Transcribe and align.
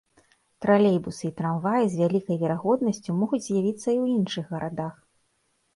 Тралейбусы 0.65 1.21
і 1.29 1.31
трамваі 1.41 1.83
з 1.91 1.99
вялікай 2.01 2.41
верагоднасцю 2.45 3.09
могуць 3.21 3.45
з'явіцца 3.45 3.85
і 3.85 3.85
ў 3.85 4.05
іншых 4.19 4.45
гарадах. 4.57 4.93